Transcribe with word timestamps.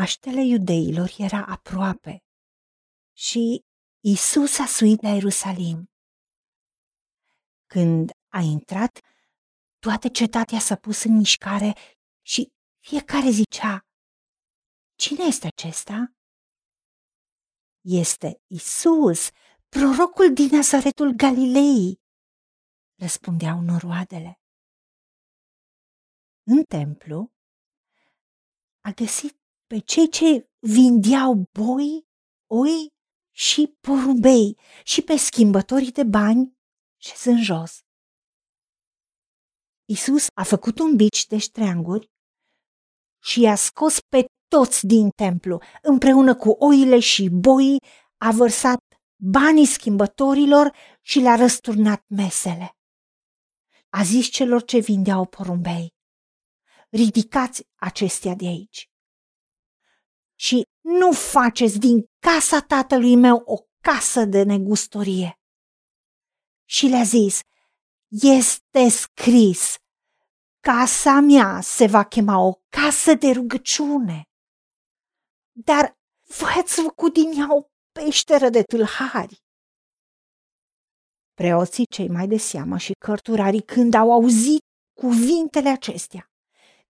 Paștele 0.00 0.44
iudeilor 0.44 1.10
era 1.18 1.44
aproape 1.46 2.24
și 3.12 3.64
Isus 4.04 4.58
a 4.58 4.66
suit 4.66 5.02
la 5.02 5.08
Ierusalim. 5.08 5.90
Când 7.66 8.10
a 8.28 8.38
intrat, 8.38 9.00
toată 9.78 10.08
cetatea 10.08 10.58
s-a 10.58 10.76
pus 10.76 11.04
în 11.04 11.16
mișcare 11.16 11.72
și 12.22 12.52
fiecare 12.78 13.30
zicea, 13.30 13.86
Cine 14.94 15.24
este 15.24 15.46
acesta? 15.46 16.14
Este 17.80 18.42
Isus, 18.46 19.28
prorocul 19.68 20.32
din 20.32 20.48
Nazaretul 20.50 21.12
Galilei, 21.16 22.00
răspundeau 22.94 23.60
noroadele. 23.60 24.40
În 26.42 26.64
templu 26.64 27.32
a 28.80 28.90
găsit 28.90 29.39
pe 29.70 29.78
cei 29.78 30.08
ce 30.08 30.50
vindeau 30.58 31.44
boi, 31.52 32.06
oi 32.46 32.92
și 33.30 33.76
porumbei 33.80 34.58
și 34.84 35.02
pe 35.02 35.16
schimbătorii 35.16 35.92
de 35.92 36.04
bani 36.04 36.58
șezând 36.96 37.38
jos. 37.38 37.80
Isus 39.88 40.26
a 40.34 40.42
făcut 40.42 40.78
un 40.78 40.96
bici 40.96 41.26
de 41.26 41.38
ștreanguri 41.38 42.10
și 43.22 43.40
i-a 43.40 43.54
scos 43.54 44.00
pe 44.00 44.24
toți 44.48 44.86
din 44.86 45.10
templu, 45.10 45.60
împreună 45.82 46.34
cu 46.34 46.48
oile 46.48 46.98
și 47.00 47.28
boii, 47.28 47.82
a 48.16 48.30
vărsat 48.30 48.78
banii 49.22 49.66
schimbătorilor 49.66 50.76
și 51.00 51.18
le-a 51.18 51.34
răsturnat 51.34 52.04
mesele. 52.08 52.76
A 53.88 54.02
zis 54.02 54.26
celor 54.26 54.64
ce 54.64 54.78
vindeau 54.78 55.26
porumbei, 55.26 55.88
ridicați 56.88 57.62
acestea 57.74 58.34
de 58.34 58.46
aici 58.46 58.89
și 60.40 60.62
nu 60.80 61.12
faceți 61.12 61.78
din 61.78 62.04
casa 62.18 62.60
tatălui 62.60 63.16
meu 63.16 63.42
o 63.44 63.56
casă 63.80 64.24
de 64.24 64.42
negustorie. 64.42 65.38
Și 66.68 66.86
le-a 66.86 67.02
zis, 67.02 67.40
este 68.08 68.88
scris, 68.88 69.74
casa 70.60 71.20
mea 71.20 71.60
se 71.60 71.86
va 71.86 72.04
chema 72.04 72.38
o 72.38 72.52
casă 72.68 73.14
de 73.14 73.30
rugăciune. 73.30 74.22
Dar 75.52 75.98
voi 76.38 76.52
ați 76.56 76.80
făcut 76.80 77.12
din 77.12 77.32
ea 77.38 77.54
o 77.56 77.64
peșteră 77.92 78.48
de 78.48 78.62
tâlhari. 78.62 79.36
Preoții 81.34 81.86
cei 81.86 82.08
mai 82.08 82.28
de 82.28 82.36
seamă 82.36 82.78
și 82.78 82.92
cărturarii, 82.92 83.62
când 83.62 83.94
au 83.94 84.12
auzit 84.12 84.60
cuvintele 85.00 85.68
acestea, 85.68 86.30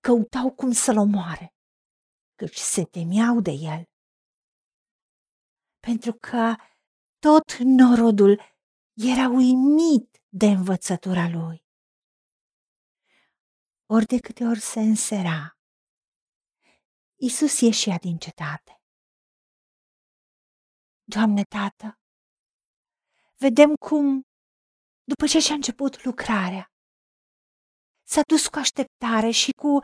căutau 0.00 0.50
cum 0.50 0.72
să-l 0.72 0.96
omoare 0.98 1.55
căci 2.36 2.56
se 2.56 2.84
temeau 2.84 3.40
de 3.40 3.50
el. 3.50 3.82
Pentru 5.78 6.12
că 6.12 6.54
tot 7.18 7.56
norodul 7.58 8.40
era 8.94 9.28
uimit 9.28 10.22
de 10.28 10.46
învățătura 10.46 11.28
lui. 11.28 11.64
Ori 13.86 14.06
de 14.06 14.18
câte 14.18 14.44
ori 14.44 14.60
se 14.60 14.80
însera, 14.80 15.58
Isus 17.18 17.60
ieșea 17.60 17.98
din 17.98 18.16
cetate. 18.18 18.80
Doamne, 21.04 21.42
Tată, 21.42 21.98
vedem 23.36 23.74
cum, 23.74 24.22
după 25.04 25.26
ce 25.26 25.38
și-a 25.38 25.54
început 25.54 26.04
lucrarea, 26.04 26.72
s-a 28.02 28.20
dus 28.26 28.46
cu 28.46 28.58
așteptare 28.58 29.30
și 29.30 29.50
cu 29.52 29.78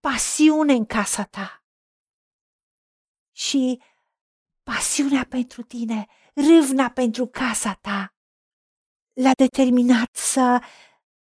pasiune 0.00 0.72
în 0.72 0.86
casa 0.86 1.24
ta 1.24 1.62
și 3.38 3.82
pasiunea 4.62 5.26
pentru 5.28 5.62
tine, 5.62 6.06
râvna 6.34 6.90
pentru 6.90 7.26
casa 7.26 7.72
ta, 7.72 8.14
l-a 9.12 9.30
determinat 9.36 10.16
să 10.16 10.62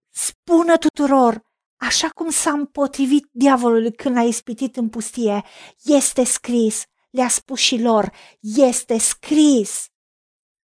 spună 0.09 0.77
tuturor, 0.77 1.43
așa 1.77 2.09
cum 2.09 2.31
s-a 2.31 2.51
împotrivit 2.51 3.29
diavolul 3.33 3.91
când 3.91 4.15
l-a 4.15 4.23
ispitit 4.23 4.77
în 4.77 4.89
pustie, 4.89 5.45
este 5.83 6.25
scris, 6.25 6.85
le-a 7.11 7.29
spus 7.29 7.59
și 7.59 7.81
lor, 7.81 8.13
este 8.41 8.99
scris. 8.99 9.87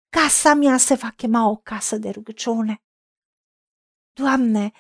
Casa 0.10 0.54
mea 0.54 0.78
se 0.78 0.94
va 0.94 1.10
chema 1.10 1.50
o 1.50 1.56
casă 1.56 1.98
de 1.98 2.10
rugăciune. 2.10 2.84
Doamne, 4.14 4.72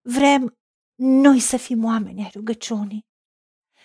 vrem 0.00 0.58
noi 0.94 1.40
să 1.40 1.56
fim 1.56 1.84
oameni 1.84 2.22
ai 2.22 2.30
rugăciunii 2.34 3.10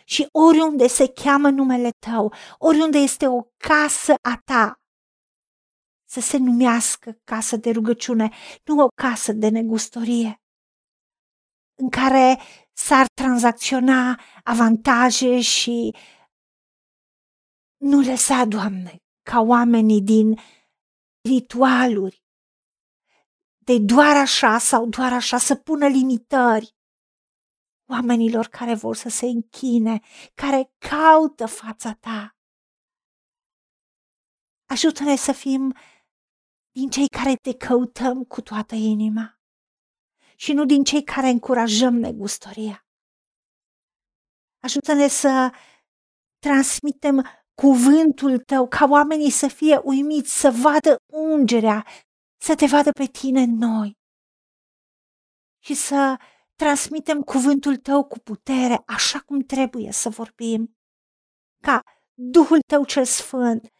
și 0.08 0.28
oriunde 0.32 0.88
se 0.88 1.08
cheamă 1.08 1.50
numele 1.50 1.90
tău, 2.06 2.34
oriunde 2.58 2.98
este 2.98 3.28
o 3.28 3.42
casă 3.58 4.14
a 4.22 4.42
ta, 4.46 4.82
să 6.10 6.20
se 6.20 6.38
numească 6.38 7.20
casă 7.24 7.56
de 7.58 7.72
rugăciune, 7.72 8.30
nu 8.64 8.84
o 8.84 8.88
casă 8.88 9.32
de 9.32 9.50
negustorie, 9.50 10.42
în 11.76 11.90
care 11.90 12.40
s-ar 12.74 13.06
tranzacționa 13.14 14.20
avantaje 14.44 15.42
și 15.42 15.96
nu 17.78 18.02
lăsa, 18.02 18.46
Doamne, 18.46 18.96
ca 19.22 19.40
oamenii 19.40 20.02
din 20.02 20.40
ritualuri, 21.22 22.24
de 23.58 23.80
doar 23.80 24.16
așa 24.16 24.58
sau 24.58 24.86
doar 24.86 25.14
așa 25.14 25.38
să 25.38 25.56
pună 25.56 25.88
limitări 25.88 26.77
oamenilor 27.90 28.48
care 28.48 28.74
vor 28.74 28.96
să 28.96 29.10
se 29.10 29.26
închine, 29.26 30.00
care 30.34 30.72
caută 30.78 31.46
fața 31.46 31.94
ta. 31.94 32.36
Ajută-ne 34.66 35.16
să 35.16 35.32
fim 35.32 35.76
din 36.72 36.90
cei 36.90 37.08
care 37.08 37.36
te 37.36 37.54
căutăm 37.54 38.24
cu 38.24 38.42
toată 38.42 38.76
inima 38.76 39.40
și 40.36 40.54
nu 40.54 40.66
din 40.66 40.84
cei 40.84 41.04
care 41.04 41.28
încurajăm 41.28 41.94
negustoria. 41.94 42.86
Ajută-ne 44.60 45.08
să 45.08 45.54
transmitem 46.40 47.26
cuvântul 47.54 48.40
tău, 48.40 48.68
ca 48.68 48.86
oamenii 48.90 49.32
să 49.32 49.48
fie 49.48 49.78
uimiți, 49.84 50.40
să 50.40 50.52
vadă 50.52 50.96
ungerea, 51.06 51.86
să 52.42 52.56
te 52.56 52.66
vadă 52.66 52.92
pe 52.92 53.06
tine 53.06 53.42
în 53.42 53.56
noi 53.58 53.98
și 55.64 55.74
să 55.74 56.18
transmitem 56.58 57.22
cuvântul 57.22 57.76
tău 57.76 58.04
cu 58.04 58.20
putere, 58.20 58.84
așa 58.86 59.20
cum 59.20 59.40
trebuie 59.40 59.92
să 59.92 60.10
vorbim, 60.10 60.78
ca 61.62 61.84
Duhul 62.20 62.60
tău 62.68 62.86
cel 62.86 63.06
sfânt 63.06 63.74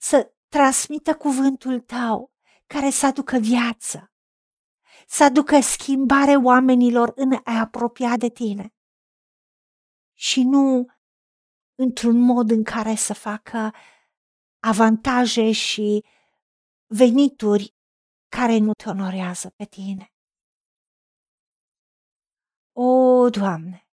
să 0.00 0.34
transmită 0.48 1.14
cuvântul 1.14 1.80
tău 1.80 2.32
care 2.66 2.90
să 2.90 3.06
aducă 3.06 3.38
viață, 3.38 4.12
să 5.06 5.24
aducă 5.24 5.60
schimbare 5.60 6.36
oamenilor 6.36 7.12
în 7.14 7.32
a 7.44 7.58
apropia 7.60 8.16
de 8.16 8.28
tine 8.28 8.74
și 10.12 10.42
nu 10.42 10.86
într-un 11.74 12.18
mod 12.18 12.50
în 12.50 12.62
care 12.62 12.94
să 12.94 13.14
facă 13.14 13.74
avantaje 14.60 15.52
și 15.52 16.04
venituri 16.86 17.74
care 18.28 18.58
nu 18.58 18.72
te 18.72 18.88
onorează 18.88 19.50
pe 19.56 19.64
tine. 19.64 20.15
O, 22.78 23.30
Doamne! 23.30 23.88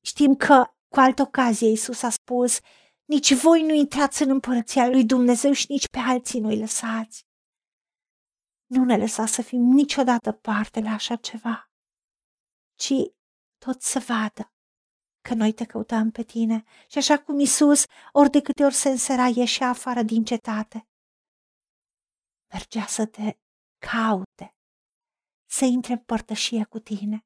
Știm 0.00 0.34
că 0.34 0.64
cu 0.88 1.00
altă 1.00 1.22
ocazie 1.22 1.68
Iisus 1.68 2.02
a 2.02 2.10
spus, 2.10 2.58
nici 3.04 3.34
voi 3.34 3.62
nu 3.62 3.74
intrați 3.74 4.22
în 4.22 4.30
împărăția 4.30 4.88
lui 4.88 5.04
Dumnezeu 5.04 5.52
și 5.52 5.66
nici 5.68 5.88
pe 5.88 5.98
alții 5.98 6.40
nu-i 6.40 6.58
lăsați. 6.58 7.26
Nu 8.66 8.84
ne 8.84 8.96
lăsa 8.96 9.26
să 9.26 9.42
fim 9.42 9.60
niciodată 9.60 10.32
parte 10.32 10.80
la 10.80 10.90
așa 10.90 11.16
ceva, 11.16 11.70
ci 12.74 12.92
tot 13.58 13.82
să 13.82 13.98
vadă 13.98 14.52
că 15.20 15.34
noi 15.34 15.52
te 15.52 15.64
căutăm 15.64 16.10
pe 16.10 16.22
tine 16.22 16.64
și 16.88 16.98
așa 16.98 17.18
cum 17.18 17.38
Iisus, 17.38 17.84
ori 18.12 18.30
de 18.30 18.40
câte 18.40 18.64
ori 18.64 18.74
se 18.74 18.88
însera, 18.88 19.26
ieșea 19.26 19.68
afară 19.68 20.02
din 20.02 20.24
cetate. 20.24 20.88
Mergea 22.52 22.86
să 22.86 23.06
te 23.06 23.38
caute, 23.78 24.56
să 25.50 25.64
intre 25.64 25.92
în 25.92 25.98
părtășie 25.98 26.64
cu 26.64 26.78
tine 26.78 27.24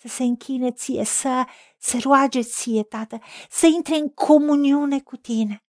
să 0.00 0.08
se 0.08 0.22
închine 0.22 0.72
ție, 0.72 1.04
să 1.04 1.46
se 1.78 1.98
roage 1.98 2.40
ție, 2.40 2.82
Tată, 2.82 3.18
să 3.50 3.66
intre 3.66 3.94
în 3.94 4.08
comuniune 4.08 5.00
cu 5.00 5.16
tine. 5.16 5.64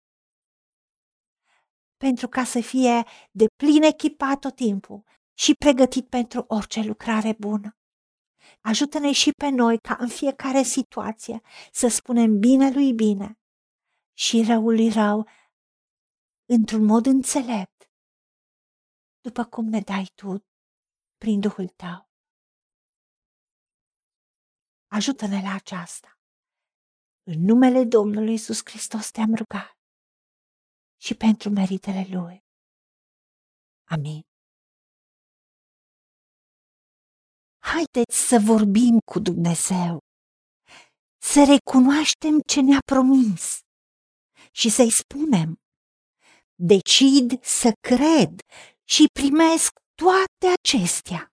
Pentru 1.97 2.29
ca 2.29 2.45
să 2.45 2.61
fie 2.61 3.05
de 3.31 3.47
plin 3.57 3.83
echipat 3.83 4.39
tot 4.39 4.55
timpul 4.55 5.03
și 5.39 5.53
pregătit 5.55 6.09
pentru 6.09 6.45
orice 6.49 6.81
lucrare 6.81 7.35
bună. 7.39 7.77
Ajută-ne 8.61 9.13
și 9.13 9.31
pe 9.31 9.49
noi 9.49 9.79
ca 9.79 9.97
în 9.99 10.09
fiecare 10.09 10.63
situație 10.63 11.41
să 11.73 11.89
spunem 11.89 12.39
bine 12.39 12.71
lui 12.71 12.93
bine 12.93 13.39
și 14.13 14.45
răul 14.47 14.75
lui 14.75 14.91
rău 14.91 15.29
într-un 16.45 16.85
mod 16.85 17.07
înțelept, 17.07 17.91
după 19.21 19.45
cum 19.45 19.65
ne 19.65 19.81
dai 19.81 20.11
tu 20.15 20.45
prin 21.17 21.41
Duhul 21.41 21.69
tău. 21.69 22.08
Ajută-ne 24.99 25.41
la 25.43 25.55
aceasta. 25.55 26.19
În 27.23 27.39
numele 27.41 27.85
Domnului 27.85 28.33
Isus 28.33 28.61
Hristos 28.65 29.11
te-am 29.11 29.35
rugat 29.35 29.73
și 31.01 31.15
pentru 31.15 31.51
meritele 31.51 32.07
Lui. 32.11 32.37
Amin. 33.95 34.21
Haideți 37.59 38.17
să 38.29 38.37
vorbim 38.45 38.99
cu 39.13 39.19
Dumnezeu, 39.19 39.99
să 41.33 41.41
recunoaștem 41.55 42.41
ce 42.41 42.61
ne-a 42.61 42.83
promis 42.93 43.59
și 44.53 44.69
să-i 44.71 44.91
spunem, 44.91 45.51
decid 46.55 47.45
să 47.45 47.73
cred 47.89 48.31
și 48.85 49.05
primesc 49.21 49.71
toate 49.95 50.47
acestea. 50.59 51.33